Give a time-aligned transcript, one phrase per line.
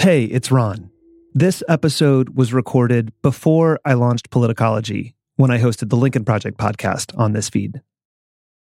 [0.00, 0.90] Hey, it's Ron.
[1.34, 7.14] This episode was recorded before I launched Politicology when I hosted the Lincoln Project podcast
[7.18, 7.82] on this feed.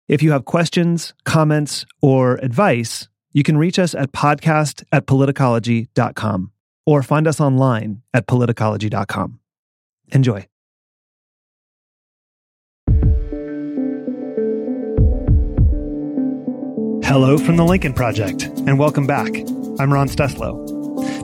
[0.10, 6.52] If you have questions, comments, or advice, you can reach us at podcast at politicology.com
[6.86, 9.40] or find us online at politicology.com.
[10.10, 10.46] Enjoy.
[17.06, 19.34] Hello from the Lincoln Project, and welcome back.
[19.80, 20.69] I'm Ron Steslow.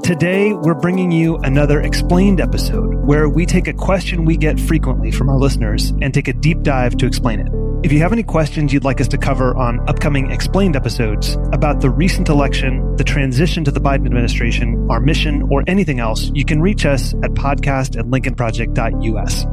[0.05, 5.09] Today, we're bringing you another explained episode where we take a question we get frequently
[5.09, 7.47] from our listeners and take a deep dive to explain it.
[7.83, 11.81] If you have any questions you'd like us to cover on upcoming explained episodes about
[11.81, 16.45] the recent election, the transition to the Biden administration, our mission, or anything else, you
[16.45, 19.45] can reach us at podcast at lincolnproject.us.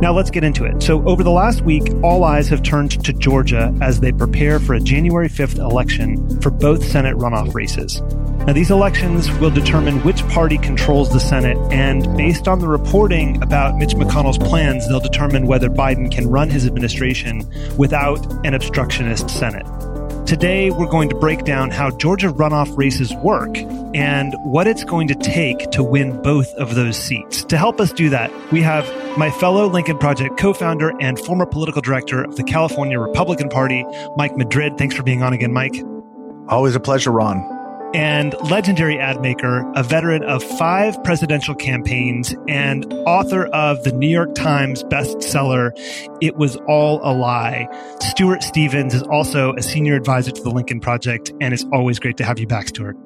[0.00, 0.82] Now let's get into it.
[0.82, 4.74] So, over the last week, all eyes have turned to Georgia as they prepare for
[4.74, 8.02] a January 5th election for both Senate runoff races.
[8.46, 13.40] Now, these elections will determine which party controls the Senate, and based on the reporting
[13.40, 19.30] about Mitch McConnell's plans, they'll determine whether Biden can run his administration without an obstructionist
[19.30, 19.64] Senate.
[20.26, 23.56] Today, we're going to break down how Georgia runoff races work
[23.94, 27.44] and what it's going to take to win both of those seats.
[27.44, 28.84] To help us do that, we have
[29.16, 33.84] my fellow Lincoln Project co founder and former political director of the California Republican Party,
[34.16, 34.78] Mike Madrid.
[34.78, 35.80] Thanks for being on again, Mike.
[36.48, 37.51] Always a pleasure, Ron
[37.94, 44.08] and legendary ad maker, a veteran of five presidential campaigns, and author of the New
[44.08, 45.70] York Times bestseller,
[46.20, 47.68] It Was All a Lie.
[48.00, 52.16] Stuart Stevens is also a senior advisor to the Lincoln Project, and it's always great
[52.16, 52.96] to have you back, Stuart.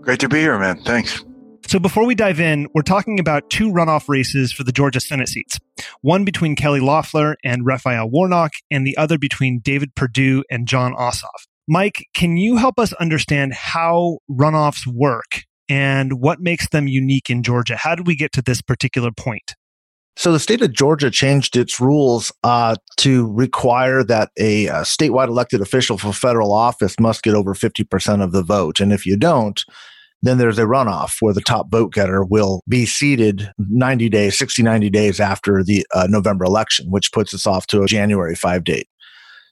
[0.00, 0.82] Great to be here, man.
[0.82, 1.24] Thanks.
[1.66, 5.28] So before we dive in, we're talking about two runoff races for the Georgia Senate
[5.28, 5.58] seats.
[6.00, 10.94] One between Kelly Loeffler and Raphael Warnock, and the other between David Perdue and Jon
[10.94, 11.46] Ossoff.
[11.68, 17.42] Mike, can you help us understand how runoffs work and what makes them unique in
[17.42, 17.76] Georgia?
[17.76, 19.54] How did we get to this particular point?
[20.16, 25.28] So the state of Georgia changed its rules uh, to require that a, a, statewide
[25.28, 28.80] elected official for federal office must get over 50% of the vote.
[28.80, 29.62] And if you don't,
[30.22, 34.62] then there's a runoff where the top vote getter will be seated 90 days, 60,
[34.62, 38.64] 90 days after the uh, November election, which puts us off to a January 5
[38.64, 38.88] date.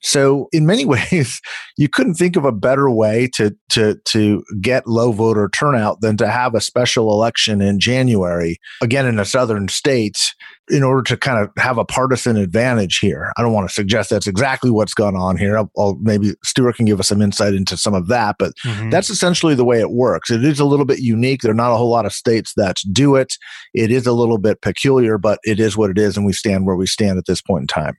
[0.03, 1.41] So in many ways,
[1.77, 6.17] you couldn't think of a better way to to to get low voter turnout than
[6.19, 10.35] to have a special election in January, again in the southern states,
[10.69, 13.33] in order to kind of have a partisan advantage here.
[13.37, 15.57] I don't want to suggest that's exactly what's gone on here.
[15.57, 18.91] I'll, I'll maybe Stuart can give us some insight into some of that, but mm-hmm.
[18.91, 20.31] that's essentially the way it works.
[20.31, 21.43] It is a little bit unique.
[21.43, 23.35] There are not a whole lot of states that do it.
[23.75, 26.67] It is a little bit peculiar, but it is what it is, and we stand
[26.67, 27.97] where we stand at this point in time.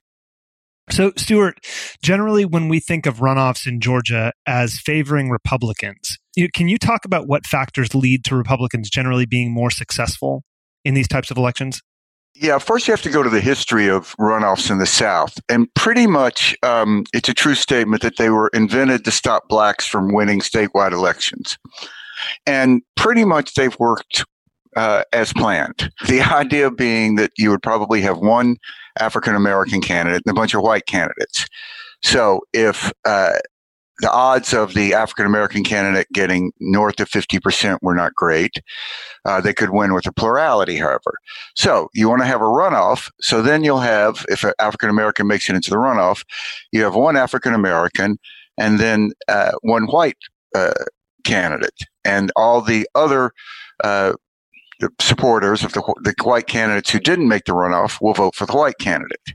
[0.90, 1.60] So, Stuart,
[2.02, 6.18] generally, when we think of runoffs in Georgia as favoring Republicans,
[6.54, 10.44] can you talk about what factors lead to Republicans generally being more successful
[10.86, 11.82] in these types of elections?
[12.36, 15.40] Yeah, first you have to go to the history of runoffs in the South.
[15.50, 19.88] And pretty much um, it's a true statement that they were invented to stop blacks
[19.88, 21.58] from winning statewide elections.
[22.46, 24.24] And pretty much they've worked
[24.78, 25.92] uh, as planned.
[26.08, 28.58] The idea being that you would probably have one
[29.00, 31.48] African American candidate and a bunch of white candidates.
[32.04, 33.34] So if uh,
[34.00, 38.62] the odds of the African American candidate getting north of 50% were not great.
[39.26, 41.18] Uh, they could win with a plurality, however.
[41.56, 43.10] So you want to have a runoff.
[43.22, 46.24] So then you'll have, if an African American makes it into the runoff,
[46.72, 48.20] you have one African American
[48.58, 50.18] and then uh, one white
[50.56, 50.74] uh,
[51.24, 51.80] candidate.
[52.06, 53.32] And all the other
[53.84, 54.14] uh,
[54.80, 58.46] the supporters of the, the white candidates who didn't make the runoff will vote for
[58.46, 59.34] the white candidate.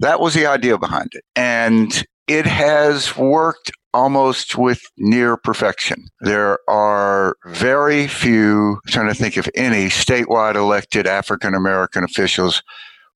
[0.00, 1.24] That was the idea behind it.
[1.36, 6.08] And it has worked almost with near perfection.
[6.20, 12.62] There are very few, I'm trying to think of any statewide elected African American officials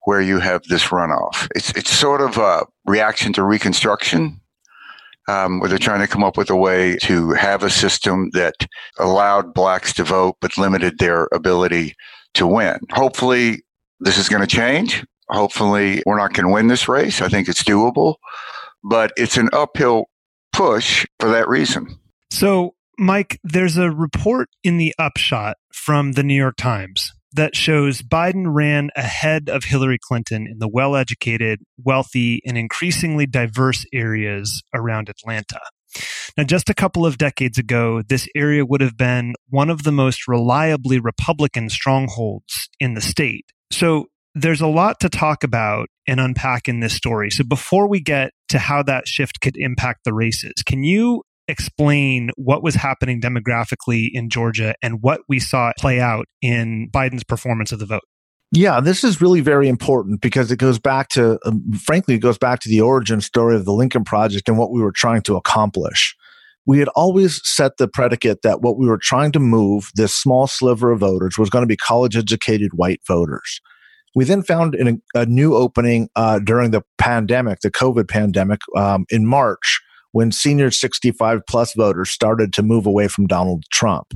[0.05, 1.49] where you have this runoff.
[1.55, 4.41] It's, it's sort of a reaction to Reconstruction
[5.29, 8.55] um, where they're trying to come up with a way to have a system that
[8.99, 11.95] allowed blacks to vote but limited their ability
[12.35, 12.79] to win.
[12.91, 13.63] Hopefully,
[14.01, 15.05] this is going to change.
[15.29, 17.21] Hopefully, we're not going to win this race.
[17.21, 18.17] I think it's doable,
[18.83, 20.07] but it's an uphill
[20.53, 21.99] push for that reason.
[22.31, 28.03] So, Mike, there's a report in the upshot from the New York Times that shows
[28.03, 34.63] Biden ran ahead of Hillary Clinton in the well educated, wealthy, and increasingly diverse areas
[34.75, 35.61] around Atlanta.
[36.37, 39.93] Now, just a couple of decades ago, this area would have been one of the
[39.93, 43.47] most reliably Republican strongholds in the state.
[43.71, 47.31] So there's a lot to talk about and unpack in this story.
[47.31, 52.31] So before we get to how that shift could impact the races, can you explain
[52.37, 57.73] what was happening demographically in Georgia and what we saw play out in Biden's performance
[57.73, 58.03] of the vote?
[58.51, 62.39] Yeah, this is really very important because it goes back to, um, frankly, it goes
[62.39, 65.37] back to the origin story of the Lincoln Project and what we were trying to
[65.37, 66.17] accomplish.
[66.65, 70.47] We had always set the predicate that what we were trying to move, this small
[70.47, 73.61] sliver of voters, was going to be college educated white voters.
[74.15, 79.05] We then found a, a new opening uh, during the pandemic, the COVID pandemic, um,
[79.11, 79.81] in March,
[80.13, 84.15] when senior 65 plus voters started to move away from Donald Trump.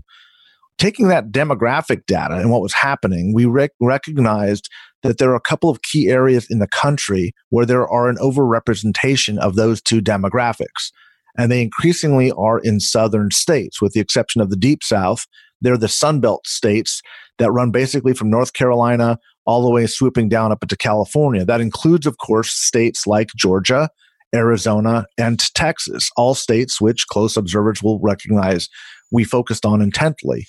[0.79, 4.69] Taking that demographic data and what was happening, we rec- recognized
[5.03, 8.17] that there are a couple of key areas in the country where there are an
[8.17, 10.91] overrepresentation of those two demographics.
[11.37, 15.27] And they increasingly are in southern states, with the exception of the deep south.
[15.61, 17.00] They're the Sunbelt states
[17.38, 21.45] that run basically from North Carolina all the way swooping down up into California.
[21.45, 23.88] That includes, of course, states like Georgia,
[24.34, 28.69] Arizona, and Texas, all states which close observers will recognize
[29.11, 30.46] we focused on intently.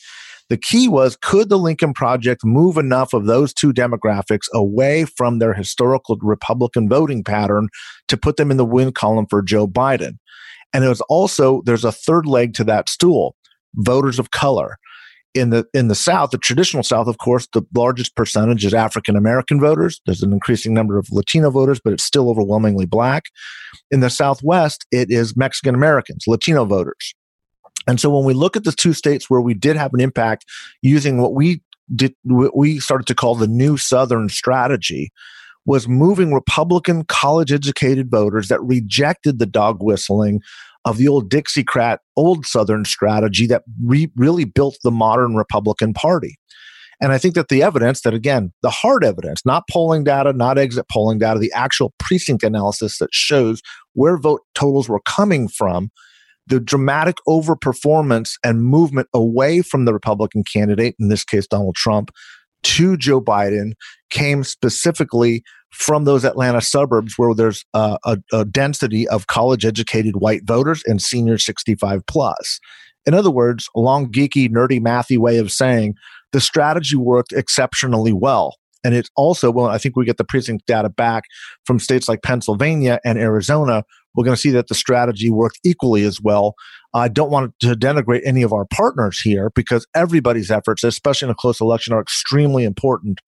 [0.49, 5.39] The key was could the Lincoln Project move enough of those two demographics away from
[5.39, 7.69] their historical Republican voting pattern
[8.07, 10.17] to put them in the win column for Joe Biden?
[10.73, 13.35] And it was also, there's a third leg to that stool
[13.75, 14.77] voters of color
[15.33, 19.15] in the in the South, the traditional South, of course, the largest percentage is African
[19.15, 20.01] American voters.
[20.05, 23.25] There's an increasing number of Latino voters, but it's still overwhelmingly black.
[23.91, 27.13] In the Southwest, it is Mexican Americans, Latino voters.
[27.87, 30.45] And so when we look at the two states where we did have an impact
[30.81, 31.61] using what we
[31.95, 35.11] did, what we started to call the new Southern strategy,
[35.65, 40.41] was moving Republican college educated voters that rejected the dog whistling
[40.85, 46.37] of the old Dixiecrat, old Southern strategy that re- really built the modern Republican Party.
[47.01, 50.57] And I think that the evidence that, again, the hard evidence, not polling data, not
[50.57, 53.61] exit polling data, the actual precinct analysis that shows
[53.93, 55.89] where vote totals were coming from,
[56.47, 62.11] the dramatic overperformance and movement away from the Republican candidate, in this case, Donald Trump,
[62.63, 63.73] to Joe Biden
[64.09, 65.43] came specifically
[65.73, 67.97] from those Atlanta suburbs where there's a,
[68.31, 72.59] a, density of college educated white voters and senior 65 plus.
[73.05, 75.95] In other words, a long, geeky, nerdy, mathy way of saying
[76.31, 78.55] the strategy worked exceptionally well.
[78.83, 81.23] And it's also, well, I think we get the precinct data back
[81.65, 83.83] from states like Pennsylvania and Arizona.
[84.13, 86.53] We're going to see that the strategy worked equally as well.
[86.93, 91.31] I don't want to denigrate any of our partners here because everybody's efforts, especially in
[91.31, 93.19] a close election, are extremely important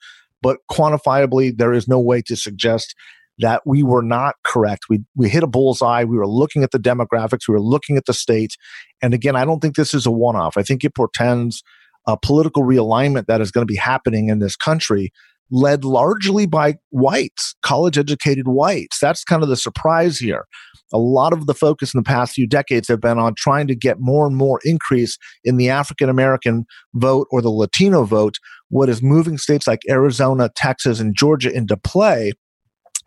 [0.46, 2.94] but quantifiably, there is no way to suggest
[3.40, 4.84] that we were not correct.
[4.92, 6.04] We, we hit a bullseye.
[6.04, 7.48] We were looking at the demographics.
[7.48, 8.56] We were looking at the state.
[9.02, 10.56] And again, I don't think this is a one off.
[10.56, 11.64] I think it portends
[12.08, 15.12] a political realignment that is going to be happening in this country
[15.52, 19.00] led largely by whites, college educated whites.
[19.00, 20.46] That's kind of the surprise here.
[20.94, 23.76] A lot of the focus in the past few decades have been on trying to
[23.76, 28.38] get more and more increase in the African American vote or the Latino vote.
[28.70, 32.34] What is moving states like Arizona, Texas, and Georgia into play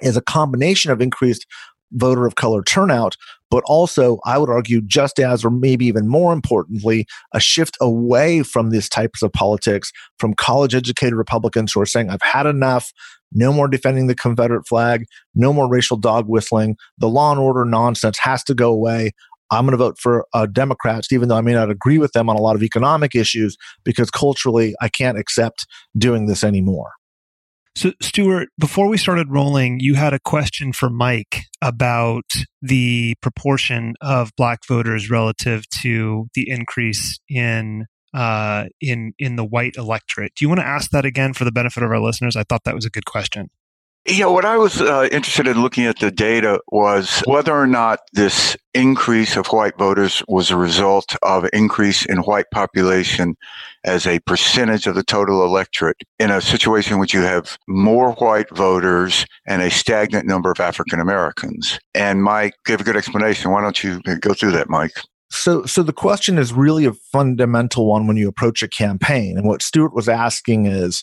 [0.02, 1.47] is a combination of increased
[1.92, 3.16] voter of color turnout,
[3.50, 8.42] but also, I would argue, just as, or maybe even more importantly, a shift away
[8.42, 12.92] from these types of politics from college educated Republicans who are saying, I've had enough.
[13.33, 15.04] No more defending the Confederate flag.
[15.35, 16.76] No more racial dog whistling.
[16.99, 19.12] The law and order nonsense has to go away.
[19.50, 22.28] I'm going to vote for uh, Democrats, even though I may not agree with them
[22.28, 25.66] on a lot of economic issues, because culturally I can't accept
[25.97, 26.92] doing this anymore.
[27.78, 32.25] So, Stuart, before we started rolling, you had a question for Mike about
[32.61, 39.76] the proportion of black voters relative to the increase in uh, in in the white
[39.76, 40.32] electorate.
[40.35, 42.35] Do you want to ask that again for the benefit of our listeners?
[42.35, 43.49] I thought that was a good question.
[44.07, 48.00] Yeah, what I was uh, interested in looking at the data was whether or not
[48.14, 53.37] this increase of white voters was a result of increase in white population
[53.85, 58.12] as a percentage of the total electorate in a situation in which you have more
[58.14, 61.78] white voters and a stagnant number of African Americans.
[61.95, 63.50] And Mike gave a good explanation.
[63.50, 65.00] Why don't you go through that, Mike?
[65.31, 69.37] So, so the question is really a fundamental one when you approach a campaign.
[69.37, 71.02] And what Stuart was asking is,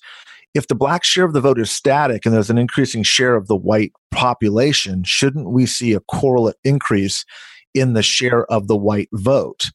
[0.55, 3.47] if the black share of the vote is static and there's an increasing share of
[3.47, 7.25] the white population, shouldn't we see a correlate increase
[7.73, 9.65] in the share of the white vote?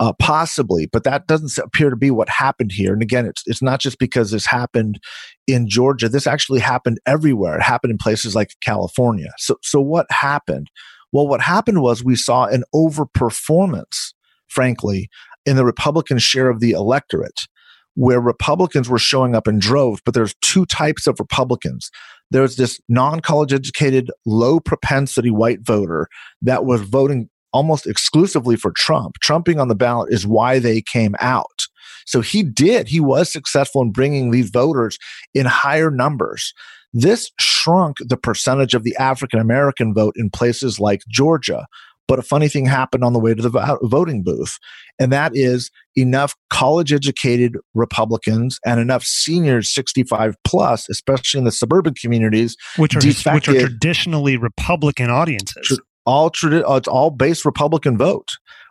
[0.00, 2.92] Uh, possibly, but that doesn't appear to be what happened here.
[2.92, 4.98] And again, it's it's not just because this happened
[5.46, 6.08] in Georgia.
[6.08, 7.56] This actually happened everywhere.
[7.56, 9.28] It happened in places like California.
[9.38, 10.70] So so what happened?
[11.12, 14.12] Well, what happened was we saw an overperformance,
[14.48, 15.08] frankly,
[15.46, 17.46] in the Republican share of the electorate,
[17.94, 20.00] where Republicans were showing up in droves.
[20.04, 21.90] But there's two types of Republicans.
[22.30, 26.08] There's this non-college educated, low propensity white voter
[26.40, 29.16] that was voting almost exclusively for Trump.
[29.20, 31.66] Trumping on the ballot is why they came out.
[32.06, 34.98] So he did, he was successful in bringing these voters
[35.34, 36.52] in higher numbers.
[36.92, 41.66] This shrunk the percentage of the African American vote in places like Georgia.
[42.08, 44.58] But a funny thing happened on the way to the voting booth,
[44.98, 51.52] and that is enough college educated Republicans and enough seniors 65 plus, especially in the
[51.52, 53.00] suburban communities, which are,
[53.34, 58.28] which are traditionally Republican audiences all tradi- uh, it's all base Republican vote.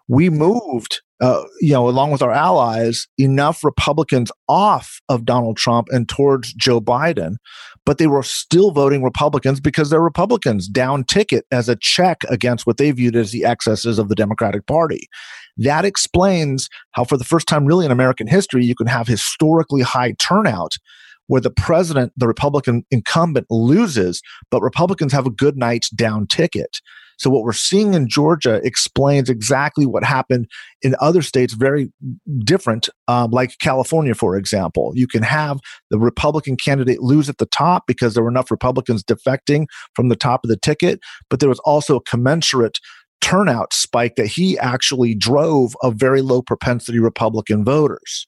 [0.08, 5.88] We moved, uh, you know, along with our allies, enough Republicans off of Donald Trump
[5.91, 7.36] and towards Joe Biden,
[7.86, 12.65] but they were still voting Republicans because they're Republicans down ticket as a check against
[12.65, 15.08] what they viewed as the excesses of the Democratic Party.
[15.58, 19.81] That explains how, for the first time really in American history, you can have historically
[19.81, 20.74] high turnout
[21.27, 26.81] where the president, the Republican incumbent, loses, but Republicans have a good night's down ticket.
[27.21, 30.47] So what we're seeing in Georgia explains exactly what happened
[30.81, 31.93] in other states, very
[32.43, 34.91] different, um, like California, for example.
[34.95, 35.59] You can have
[35.91, 40.15] the Republican candidate lose at the top because there were enough Republicans defecting from the
[40.15, 40.99] top of the ticket,
[41.29, 42.79] but there was also a commensurate
[43.21, 48.25] turnout spike that he actually drove of very low propensity Republican voters.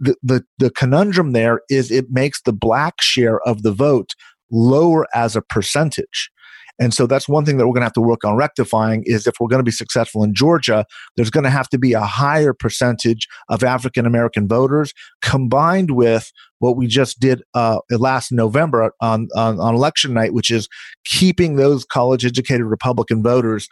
[0.00, 4.16] The, the, the conundrum there is it makes the black share of the vote
[4.50, 6.32] lower as a percentage.
[6.78, 9.26] And so that's one thing that we're going to have to work on rectifying is
[9.26, 10.84] if we're going to be successful in Georgia,
[11.16, 16.30] there's going to have to be a higher percentage of African American voters combined with
[16.60, 20.68] what we just did uh, last November on, on, on election night, which is
[21.04, 23.68] keeping those college educated Republican voters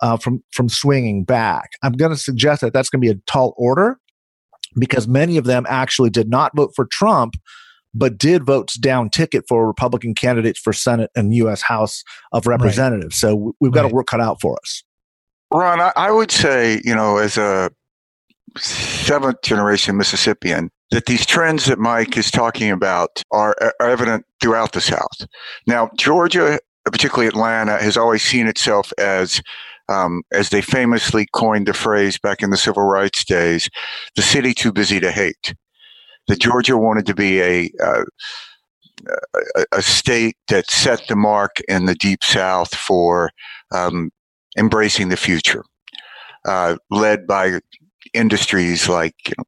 [0.00, 1.70] uh, from from swinging back.
[1.82, 3.98] I'm going to suggest that that's going to be a tall order
[4.78, 7.34] because many of them actually did not vote for Trump
[7.94, 11.62] but did votes down ticket for Republican candidates for Senate and U.S.
[11.62, 13.22] House of Representatives.
[13.22, 13.30] Right.
[13.30, 13.92] So we've got right.
[13.92, 14.82] a work cut out for us.
[15.52, 17.70] Ron, I, I would say, you know, as a
[18.56, 24.72] seventh generation Mississippian, that these trends that Mike is talking about are, are evident throughout
[24.72, 25.26] the South.
[25.66, 29.40] Now, Georgia, particularly Atlanta, has always seen itself as
[29.88, 33.68] um, as they famously coined the phrase back in the civil rights days,
[34.14, 35.52] the city too busy to hate
[36.28, 38.04] that Georgia wanted to be a, uh,
[39.56, 43.30] a, a state that set the mark in the deep South for
[43.72, 44.10] um,
[44.56, 45.64] embracing the future,
[46.46, 47.60] uh, led by
[48.14, 49.44] industries like you know,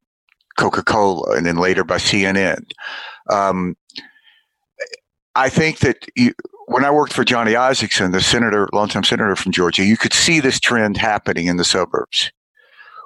[0.57, 2.63] Coca-Cola and then later by CNN.
[3.29, 3.75] Um,
[5.35, 6.33] I think that you,
[6.67, 10.39] when I worked for Johnny Isakson, the senator, longtime senator from Georgia, you could see
[10.39, 12.31] this trend happening in the suburbs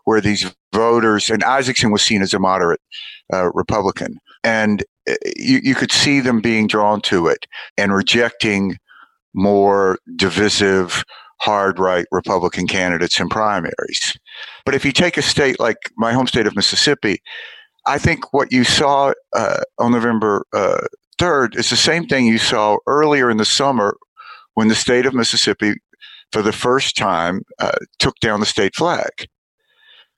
[0.08, 2.80] where these voters, and Isakson was seen as a moderate
[3.34, 7.46] uh, Republican, and uh, you, you could see them being drawn to it
[7.78, 8.78] and rejecting
[9.34, 11.04] more divisive,
[11.42, 14.18] hard right Republican candidates in primaries.
[14.64, 17.22] But if you take a state like my home state of Mississippi,
[17.86, 20.88] I think what you saw uh, on November uh,
[21.20, 23.98] 3rd is the same thing you saw earlier in the summer
[24.54, 25.74] when the state of Mississippi,
[26.32, 29.28] for the first time, uh, took down the state flag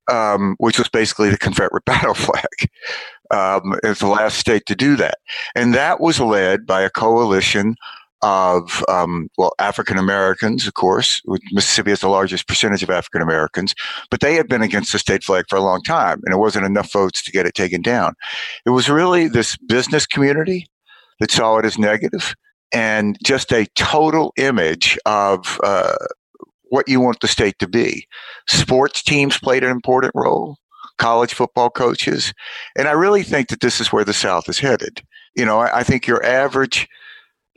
[0.10, 2.70] um, which was basically the Confederate battle flag.
[3.32, 5.20] Um, it's the last state to do that.
[5.56, 7.76] And that was led by a coalition
[8.22, 11.22] of, um, well, African Americans, of course.
[11.52, 13.76] Mississippi has the largest percentage of African Americans,
[14.10, 16.66] but they had been against the state flag for a long time, and it wasn't
[16.66, 18.16] enough votes to get it taken down.
[18.66, 20.68] It was really this business community
[21.20, 22.36] that saw it as negative
[22.74, 25.96] and just a total image of uh,
[26.70, 28.08] what you want the state to be.
[28.48, 30.58] Sports teams played an important role,
[30.98, 32.34] college football coaches.
[32.78, 35.02] And I really think that this is where the South is headed.
[35.36, 36.88] You know, I, I think your average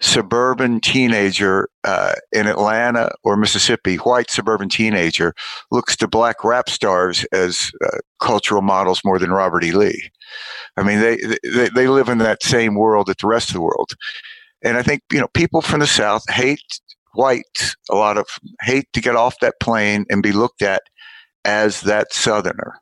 [0.00, 5.32] suburban teenager uh, in Atlanta or Mississippi, white suburban teenager,
[5.70, 9.70] looks to black rap stars as uh, cultural models more than Robert E.
[9.70, 10.10] Lee.
[10.76, 11.18] I mean, they,
[11.54, 13.92] they, they live in that same world that the rest of the world.
[14.64, 16.80] And I think, you know, people from the South hate
[17.14, 18.26] whites a lot of
[18.62, 20.82] hate to get off that plane and be looked at
[21.44, 22.74] as that southerner.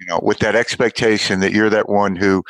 [0.00, 2.42] You know with that expectation that you're that one who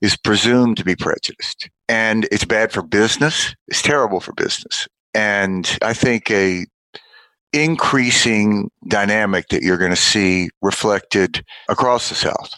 [0.00, 1.70] is presumed to be prejudiced.
[1.88, 3.54] And it's bad for business.
[3.68, 4.88] It's terrible for business.
[5.14, 6.66] And i think a
[7.52, 12.50] increasing dynamic that you're going to see reflected across the South.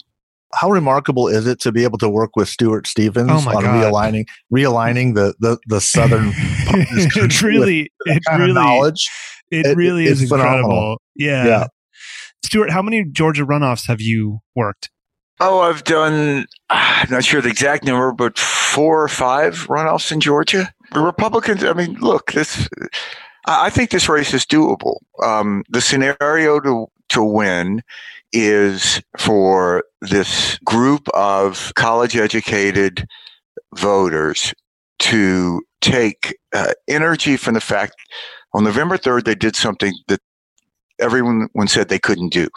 [0.61, 3.64] How remarkable is it to be able to work with Stuart Stevens Oh on God.
[3.64, 9.11] realigning realigning the the, the southern it really, that it really, of knowledge?
[9.50, 10.68] it, it- really it's is incredible.
[10.68, 11.00] phenomenal.
[11.16, 11.46] Yeah.
[11.46, 11.66] Yeah.
[12.44, 14.90] Stuart, how many Georgia runoffs have you worked?
[15.40, 20.20] Oh, I've done, I'm not sure the exact number, but four or five runoffs in
[20.20, 20.73] Georgia.
[20.92, 22.68] The Republicans, I mean, look, this,
[23.46, 24.99] I I think this race is doable.
[25.23, 27.82] Um, the scenario to, to win
[28.34, 33.06] is for this group of college educated
[33.76, 34.52] voters
[34.98, 37.94] to take uh, energy from the fact
[38.52, 40.20] on November 3rd, they did something that
[41.00, 42.48] everyone said they couldn't do.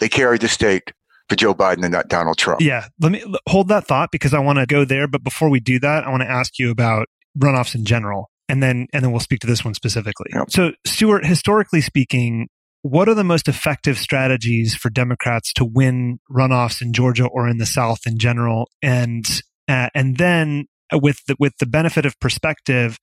[0.00, 0.92] They carried the state
[1.28, 2.60] for Joe Biden and not Donald Trump.
[2.60, 5.06] Yeah, let me hold that thought because I want to go there.
[5.06, 7.06] But before we do that, I want to ask you about
[7.38, 10.30] runoffs in general, and then and then we'll speak to this one specifically.
[10.34, 10.50] Yep.
[10.50, 12.48] So, Stuart, historically speaking,
[12.88, 17.58] what are the most effective strategies for Democrats to win runoffs in Georgia or in
[17.58, 18.70] the South in general?
[18.82, 19.24] And
[19.68, 22.98] uh, and then with the, with the benefit of perspective,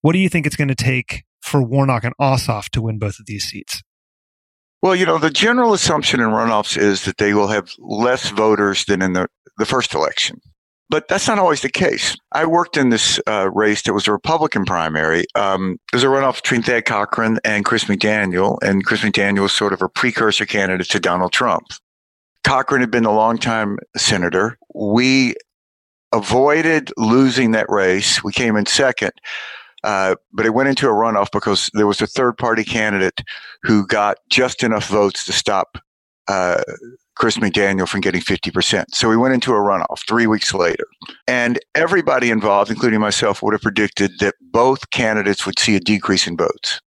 [0.00, 3.18] what do you think it's going to take for Warnock and Ossoff to win both
[3.18, 3.82] of these seats?
[4.80, 8.84] Well, you know, the general assumption in runoffs is that they will have less voters
[8.84, 9.26] than in the,
[9.58, 10.40] the first election.
[10.90, 12.16] But that's not always the case.
[12.32, 15.26] I worked in this uh, race that was a Republican primary.
[15.34, 19.52] Um, there was a runoff between Thad Cochran and Chris McDaniel, and Chris McDaniel was
[19.52, 21.66] sort of a precursor candidate to Donald Trump.
[22.42, 24.56] Cochran had been a longtime senator.
[24.74, 25.34] We
[26.12, 28.24] avoided losing that race.
[28.24, 29.12] We came in second,
[29.84, 33.22] uh, but it went into a runoff because there was a third party candidate
[33.62, 35.76] who got just enough votes to stop
[36.28, 36.62] uh,
[37.18, 38.84] Chris McDaniel from getting 50%.
[38.92, 40.84] So we went into a runoff three weeks later.
[41.26, 46.26] And everybody involved, including myself, would have predicted that both candidates would see a decrease
[46.26, 46.80] in votes.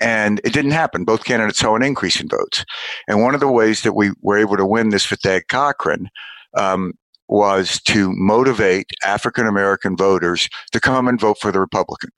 [0.00, 1.04] And it didn't happen.
[1.04, 2.64] Both candidates saw an increase in votes.
[3.08, 6.08] And one of the ways that we were able to win this for Thad Cochran
[6.56, 6.92] um,
[7.28, 12.10] was to motivate African American voters to come and vote for the Republican.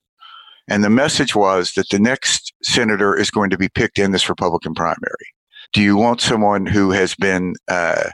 [0.67, 4.29] And the message was that the next senator is going to be picked in this
[4.29, 5.33] Republican primary.
[5.73, 8.09] Do you want someone who has been, uh,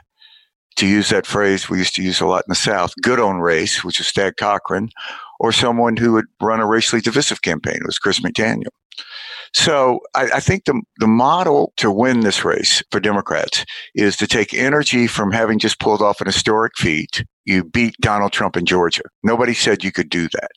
[0.76, 3.38] to use that phrase we used to use a lot in the South, good on
[3.38, 4.90] race, which is Thad Cochran,
[5.40, 8.68] or someone who would run a racially divisive campaign, it was Chris McDaniel.
[9.54, 13.64] So I, I think the the model to win this race for Democrats
[13.94, 17.24] is to take energy from having just pulled off an historic feat.
[17.46, 19.02] You beat Donald Trump in Georgia.
[19.22, 20.50] Nobody said you could do that.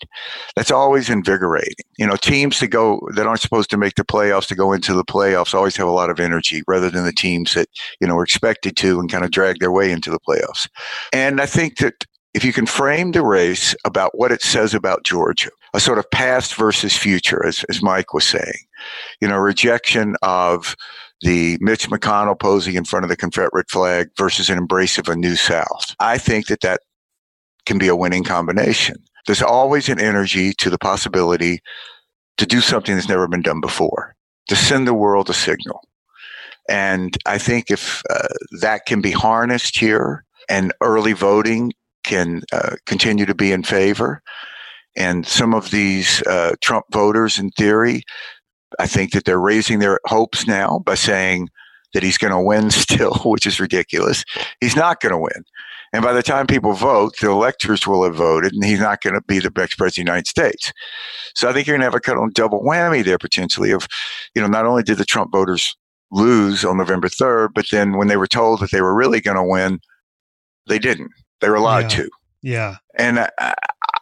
[0.55, 1.75] That's always invigorating.
[1.97, 4.93] You know, teams that go that aren't supposed to make the playoffs to go into
[4.93, 7.69] the playoffs always have a lot of energy, rather than the teams that
[8.01, 10.67] you know are expected to and kind of drag their way into the playoffs.
[11.13, 15.03] And I think that if you can frame the race about what it says about
[15.03, 18.65] Georgia, a sort of past versus future, as, as Mike was saying,
[19.21, 20.75] you know, rejection of
[21.21, 25.15] the Mitch McConnell posing in front of the Confederate flag versus an embrace of a
[25.15, 25.95] new South.
[25.99, 26.81] I think that that
[27.65, 28.95] can be a winning combination.
[29.25, 31.59] There's always an energy to the possibility
[32.37, 34.15] to do something that's never been done before,
[34.47, 35.81] to send the world a signal.
[36.69, 38.27] And I think if uh,
[38.61, 44.21] that can be harnessed here and early voting can uh, continue to be in favor,
[44.95, 48.03] and some of these uh, Trump voters, in theory,
[48.77, 51.49] I think that they're raising their hopes now by saying
[51.93, 54.23] that he's going to win still, which is ridiculous.
[54.61, 55.43] He's not going to win.
[55.91, 59.15] And by the time people vote, the electors will have voted, and he's not going
[59.15, 60.71] to be the next president of the United States.
[61.33, 63.87] So I think you're going to have a kind of double whammy there potentially of,
[64.35, 65.75] you know, not only did the Trump voters
[66.11, 69.37] lose on November 3rd, but then when they were told that they were really going
[69.37, 69.79] to win,
[70.67, 71.11] they didn't.
[71.41, 71.97] They were allowed Yeah.
[72.03, 72.09] to.
[72.43, 72.75] Yeah.
[72.95, 73.53] And I,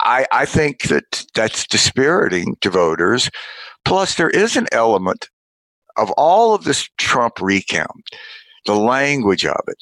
[0.02, 3.30] I, I think that that's dispiriting to voters.
[3.86, 5.28] Plus, there is an element
[5.98, 8.04] of all of this Trump recount,
[8.66, 9.78] the language of it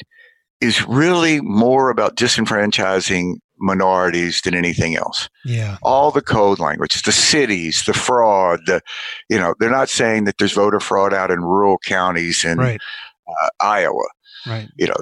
[0.62, 5.30] is really more about disenfranchising minorities than anything else.
[5.44, 5.78] Yeah.
[5.84, 8.82] All the code language, the cities, the fraud, the,
[9.30, 12.82] you know, they're not saying that there's voter fraud out in rural counties in Right.
[13.28, 14.04] uh, Iowa
[14.48, 14.70] Right.
[14.78, 14.94] you know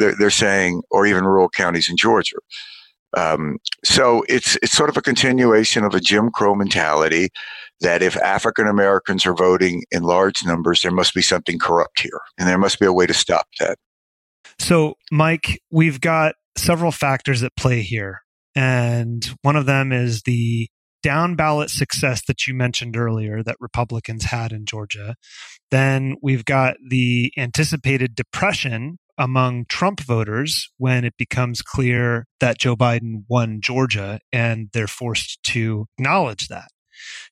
[0.00, 2.34] they're, they're saying or even rural counties in georgia
[3.16, 7.28] um, so it's it's sort of a continuation of a jim crow mentality
[7.80, 12.20] that if african americans are voting in large numbers there must be something corrupt here
[12.38, 13.78] and there must be a way to stop that
[14.58, 18.22] So, Mike, we've got several factors at play here.
[18.54, 20.68] And one of them is the
[21.02, 25.14] down ballot success that you mentioned earlier that Republicans had in Georgia.
[25.70, 32.76] Then we've got the anticipated depression among Trump voters when it becomes clear that Joe
[32.76, 36.68] Biden won Georgia and they're forced to acknowledge that.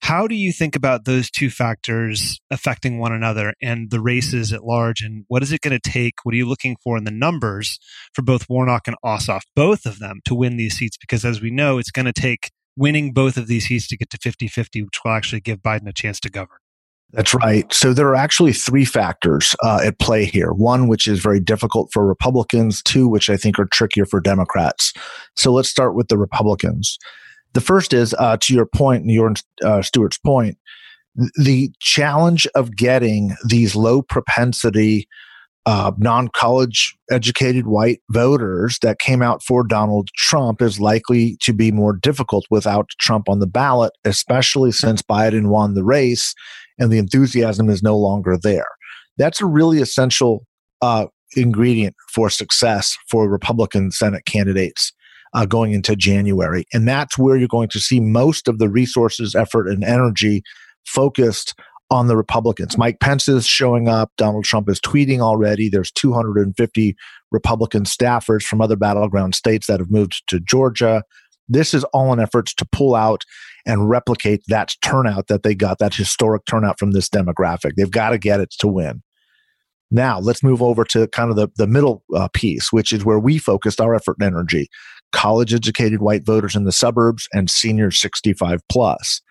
[0.02, 4.64] How do you think about those two factors affecting one another and the races at
[4.64, 5.02] large?
[5.02, 6.14] And what is it going to take?
[6.22, 7.78] What are you looking for in the numbers
[8.12, 10.96] for both Warnock and Ossoff, both of them, to win these seats?
[10.96, 14.10] Because as we know, it's going to take winning both of these seats to get
[14.10, 16.58] to 50 50, which will actually give Biden a chance to govern.
[17.12, 17.72] That's right.
[17.72, 20.52] So there are actually three factors uh, at play here.
[20.52, 22.82] One, which is very difficult for Republicans.
[22.82, 24.92] Two, which I think are trickier for Democrats.
[25.34, 26.98] So let's start with the Republicans.
[27.52, 29.32] The first is uh, to your point, your
[29.64, 30.58] uh, Stuart's point,
[31.36, 35.08] the challenge of getting these low propensity
[35.64, 41.52] uh, non college educated white voters that came out for Donald Trump is likely to
[41.52, 46.34] be more difficult without Trump on the ballot, especially since Biden won the race
[46.78, 48.68] and the enthusiasm is no longer there.
[49.18, 50.46] That's a really essential
[50.82, 54.92] uh, ingredient for success for Republican Senate candidates.
[55.34, 56.64] Uh, going into January.
[56.72, 60.42] And that's where you're going to see most of the resources, effort, and energy
[60.86, 61.52] focused
[61.90, 62.76] on the Republicans.
[62.76, 64.10] Mike Pence is showing up.
[64.16, 65.68] Donald Trump is tweeting already.
[65.68, 66.96] There's 250
[67.30, 71.02] Republican staffers from other battleground states that have moved to Georgia.
[71.48, 73.24] This is all in efforts to pull out
[73.66, 77.72] and replicate that turnout that they got, that historic turnout from this demographic.
[77.76, 79.02] They've got to get it to win.
[79.90, 83.20] Now, let's move over to kind of the, the middle uh, piece, which is where
[83.20, 84.68] we focused our effort and energy
[85.12, 89.22] college educated white voters in the suburbs and seniors 65 plus.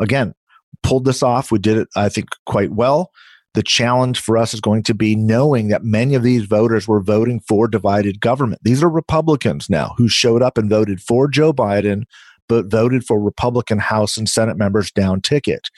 [0.00, 0.34] Again,
[0.82, 1.52] pulled this off.
[1.52, 3.10] We did it, I think, quite well.
[3.54, 7.02] The challenge for us is going to be knowing that many of these voters were
[7.02, 8.62] voting for divided government.
[8.64, 12.04] These are Republicans now who showed up and voted for Joe Biden,
[12.48, 15.68] but voted for Republican House and Senate members down ticket.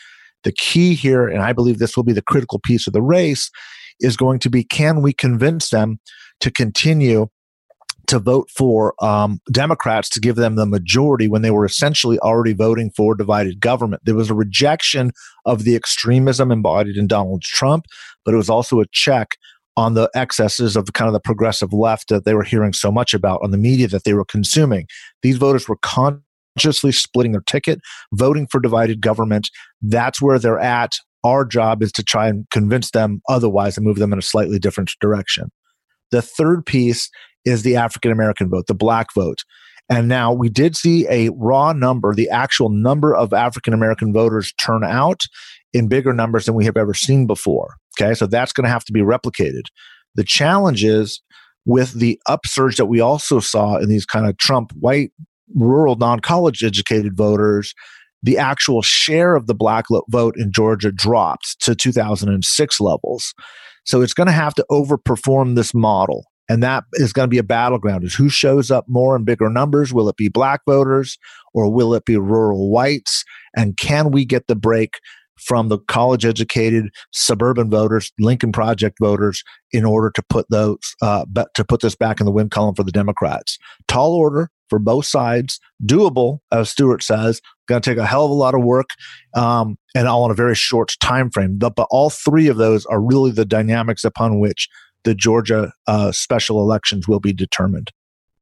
[0.43, 3.51] The key here, and I believe this will be the critical piece of the race,
[4.01, 5.99] is going to be can we convince them
[6.41, 7.29] to continue
[8.07, 12.53] to vote for um, Democrats to give them the majority when they were essentially already
[12.53, 14.03] voting for divided government.
[14.05, 15.13] There was a rejection
[15.47, 17.87] of the extremism embodied in Donald Trump,
[18.25, 19.37] but it was also a check
[19.77, 23.13] on the excesses of kind of the progressive left that they were hearing so much
[23.13, 24.87] about on the media that they were consuming.
[25.23, 25.79] These voters were
[26.57, 27.81] consciously splitting their ticket,
[28.13, 29.49] voting for divided government.
[29.83, 30.93] That's where they're at.
[31.25, 34.59] Our job is to try and convince them otherwise and move them in a slightly
[34.59, 35.51] different direction.
[36.11, 37.09] The third piece
[37.45, 39.39] is the African American vote, the black vote.
[39.91, 44.53] And now we did see a raw number, the actual number of African American voters
[44.55, 45.21] turn out
[45.73, 47.75] in bigger numbers than we have ever seen before.
[47.99, 48.15] Okay.
[48.15, 49.65] So that's going to have to be replicated.
[50.15, 51.21] The challenge is
[51.67, 55.13] with the upsurge that we also saw in these kind of Trump white,
[55.55, 57.75] rural, non college educated voters,
[58.23, 63.35] the actual share of the black vote in Georgia dropped to 2006 levels.
[63.85, 66.25] So it's going to have to overperform this model.
[66.49, 69.49] And that is going to be a battleground is who shows up more in bigger
[69.49, 69.95] numbers?
[69.95, 71.19] Will it be black voters
[71.55, 73.25] or will it be rural whites?
[73.57, 74.99] And can we get the break
[75.37, 81.25] from the college educated suburban voters, Lincoln Project voters, in order to put those, uh,
[81.55, 83.59] to put this back in the win column for the Democrats?
[83.89, 88.31] Tall order for both sides, doable, as Stuart says, going to take a hell of
[88.31, 88.91] a lot of work
[89.35, 91.59] um, and all in a very short time frame.
[91.59, 94.69] But, but all three of those are really the dynamics upon which
[95.05, 97.91] the Georgia uh, special elections will be determined.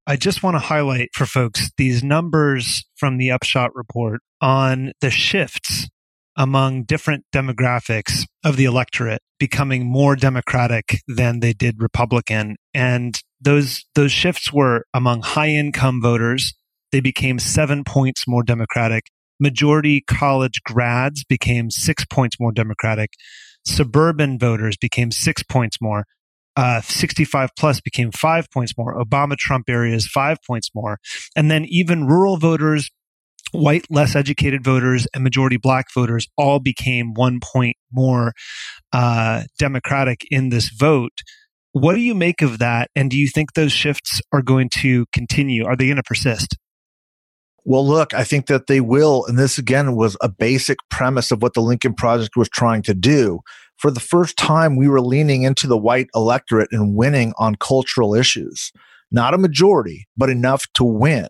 [0.06, 5.10] I just want to highlight for folks these numbers from the Upshot report on the
[5.10, 5.88] shifts
[6.36, 13.84] among different demographics of the electorate becoming more democratic than they did republican and those
[13.94, 16.54] those shifts were among high income voters
[16.92, 19.04] they became 7 points more democratic
[19.40, 23.10] majority college grads became 6 points more democratic
[23.66, 26.04] suburban voters became 6 points more
[26.56, 29.02] uh, 65 plus became five points more.
[29.02, 30.98] Obama Trump areas, five points more.
[31.34, 32.90] And then even rural voters,
[33.52, 38.32] white, less educated voters, and majority black voters all became one point more
[38.92, 41.12] uh, Democratic in this vote.
[41.72, 42.90] What do you make of that?
[42.94, 45.64] And do you think those shifts are going to continue?
[45.64, 46.56] Are they going to persist?
[47.64, 49.24] Well, look, I think that they will.
[49.26, 52.94] And this again was a basic premise of what the Lincoln Project was trying to
[52.94, 53.40] do
[53.82, 58.14] for the first time, we were leaning into the white electorate and winning on cultural
[58.14, 58.70] issues.
[59.10, 61.26] Not a majority, but enough to win,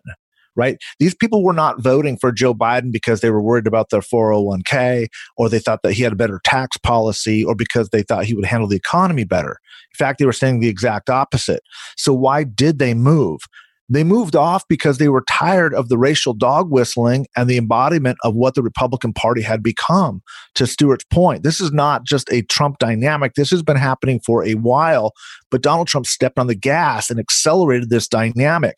[0.55, 0.77] right?
[0.99, 5.07] These people were not voting for Joe Biden because they were worried about their 401k
[5.37, 8.33] or they thought that he had a better tax policy or because they thought he
[8.33, 9.57] would handle the economy better.
[9.93, 11.61] In fact, they were saying the exact opposite.
[11.97, 13.41] So why did they move?
[13.89, 18.17] They moved off because they were tired of the racial dog whistling and the embodiment
[18.23, 20.21] of what the Republican Party had become.
[20.55, 23.33] To Stuart's point, this is not just a Trump dynamic.
[23.35, 25.11] This has been happening for a while,
[25.51, 28.77] but Donald Trump stepped on the gas and accelerated this dynamic.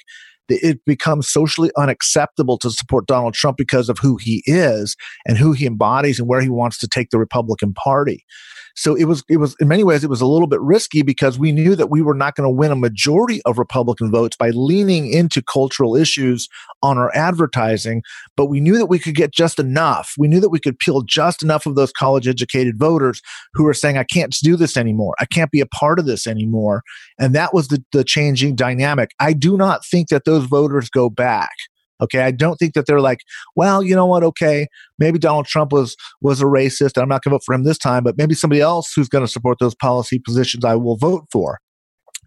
[0.49, 5.53] It becomes socially unacceptable to support Donald Trump because of who he is and who
[5.53, 8.23] he embodies and where he wants to take the Republican Party.
[8.75, 11.39] So it was, it was in many ways, it was a little bit risky because
[11.39, 14.49] we knew that we were not going to win a majority of Republican votes by
[14.49, 16.49] leaning into cultural issues
[16.83, 18.03] on our advertising.
[18.35, 20.13] But we knew that we could get just enough.
[20.17, 23.21] We knew that we could peel just enough of those college educated voters
[23.53, 25.15] who were saying, I can't do this anymore.
[25.19, 26.83] I can't be a part of this anymore.
[27.17, 29.11] And that was the, the changing dynamic.
[29.19, 31.51] I do not think that those voters go back.
[32.01, 33.19] Okay, I don't think that they're like,
[33.55, 34.23] well, you know what?
[34.23, 34.67] Okay,
[34.99, 36.95] maybe Donald Trump was was a racist.
[36.95, 39.09] And I'm not going to vote for him this time, but maybe somebody else who's
[39.09, 41.59] going to support those policy positions I will vote for.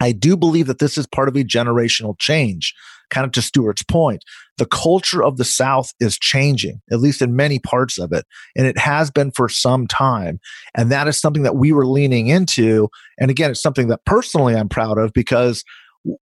[0.01, 2.75] I do believe that this is part of a generational change.
[3.11, 4.23] Kind of to Stuart's point,
[4.59, 8.67] the culture of the South is changing, at least in many parts of it, and
[8.67, 10.39] it has been for some time.
[10.75, 12.91] And that is something that we were leaning into.
[13.19, 15.65] And again, it's something that personally I'm proud of because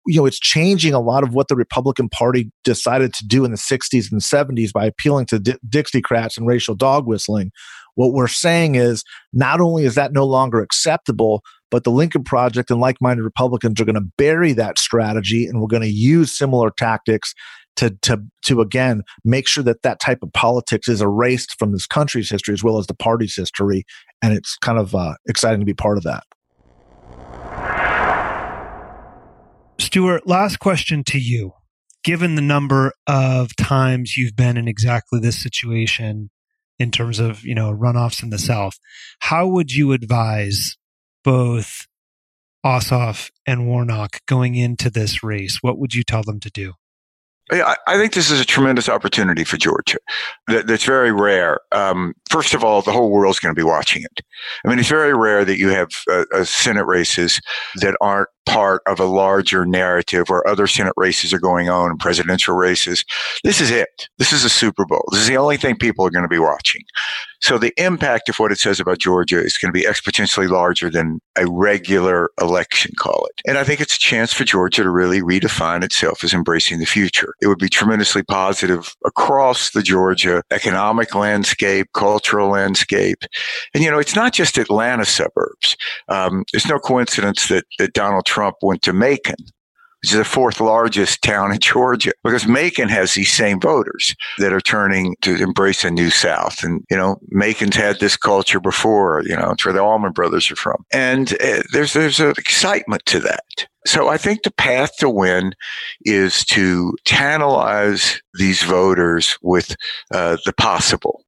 [0.05, 3.51] you know, it's changing a lot of what the Republican Party decided to do in
[3.51, 7.51] the 60s and 70s by appealing to Di- Dixiecrats and racial dog whistling.
[7.95, 12.69] What we're saying is not only is that no longer acceptable, but the Lincoln Project
[12.69, 16.31] and like minded Republicans are going to bury that strategy and we're going to use
[16.31, 17.33] similar tactics
[17.77, 21.85] to, to, to again make sure that that type of politics is erased from this
[21.85, 23.85] country's history as well as the party's history.
[24.21, 26.23] And it's kind of uh, exciting to be part of that.
[29.79, 31.53] Stuart, last question to you.
[32.03, 36.29] Given the number of times you've been in exactly this situation
[36.79, 38.79] in terms of, you know, runoffs in the South,
[39.19, 40.77] how would you advise
[41.23, 41.87] both
[42.65, 45.57] Ossoff and Warnock going into this race?
[45.61, 46.73] What would you tell them to do?
[47.49, 49.99] I, think this is a tremendous opportunity for Georgia.
[50.47, 51.61] That, that's very rare.
[51.71, 54.21] Um, first of all, the whole world's going to be watching it.
[54.65, 57.39] I mean, it's very rare that you have uh, uh, Senate races
[57.75, 61.99] that aren't part of a larger narrative where other Senate races are going on and
[61.99, 63.03] presidential races.
[63.43, 64.07] This is it.
[64.17, 65.03] This is a Super Bowl.
[65.11, 66.81] This is the only thing people are going to be watching.
[67.39, 70.89] So the impact of what it says about Georgia is going to be exponentially larger
[70.89, 73.41] than a regular election, call it.
[73.47, 76.85] And I think it's a chance for Georgia to really redefine itself as embracing the
[76.85, 77.35] future.
[77.41, 81.87] It would be tremendously positive across the Georgia economic landscape,
[82.17, 83.23] cultural landscape.
[83.73, 85.77] And, you know, it's not just Atlanta suburbs.
[86.07, 89.35] Um, it's no coincidence that, that Donald Trump went to Macon,
[90.01, 94.51] which is the fourth largest town in Georgia, because Macon has these same voters that
[94.51, 96.63] are turning to embrace a new South.
[96.63, 100.49] And, you know, Macon's had this culture before, you know, it's where the Allman Brothers
[100.49, 100.83] are from.
[100.91, 103.67] And uh, there's, there's an excitement to that.
[103.85, 105.53] So I think the path to win
[106.01, 109.77] is to tantalize these voters with
[110.13, 111.23] uh, the possible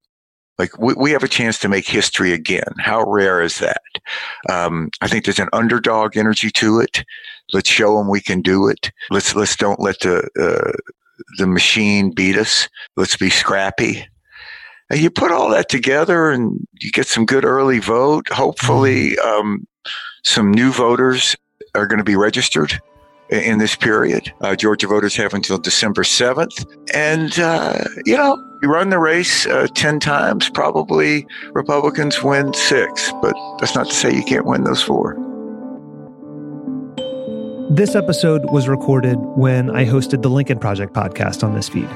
[0.60, 2.72] like we, we have a chance to make history again.
[2.78, 3.82] How rare is that?
[4.50, 7.04] Um, I think there's an underdog energy to it.
[7.54, 8.92] Let's show them we can do it.
[9.10, 10.78] Let's let's don't let the uh,
[11.38, 12.70] the machine beat us.
[12.98, 14.06] Let's be scrappy.
[14.92, 18.28] And you put all that together, and you get some good early vote.
[18.30, 19.40] Hopefully, mm-hmm.
[19.40, 19.68] um,
[20.24, 21.36] some new voters
[21.74, 22.80] are going to be registered
[23.30, 24.34] in this period.
[24.42, 26.66] Uh, Georgia voters have until December 7th.
[26.94, 33.12] And, uh, you know, you run the race uh, 10 times, probably Republicans win six,
[33.22, 35.16] but that's not to say you can't win those four.
[37.72, 41.88] This episode was recorded when I hosted the Lincoln Project podcast on this feed.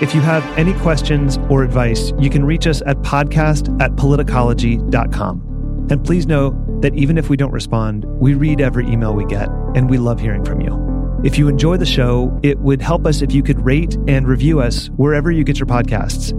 [0.00, 5.88] If you have any questions or advice, you can reach us at podcast at politicology.com.
[5.90, 9.48] And please know that even if we don't respond, we read every email we get
[9.74, 10.89] and we love hearing from you.
[11.22, 14.60] If you enjoy the show, it would help us if you could rate and review
[14.60, 16.32] us wherever you get your podcasts.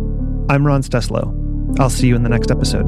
[0.50, 1.80] I'm Ron Steslow.
[1.80, 2.88] I'll see you in the next episode.